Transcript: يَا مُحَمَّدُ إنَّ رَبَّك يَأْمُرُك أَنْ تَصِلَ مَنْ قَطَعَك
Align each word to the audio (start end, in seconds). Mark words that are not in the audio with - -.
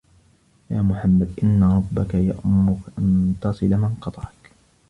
يَا 0.69 0.81
مُحَمَّدُ 0.81 1.31
إنَّ 1.43 1.63
رَبَّك 1.63 2.13
يَأْمُرُك 2.13 2.79
أَنْ 2.97 3.35
تَصِلَ 3.41 3.69
مَنْ 3.77 3.95
قَطَعَك 4.01 4.51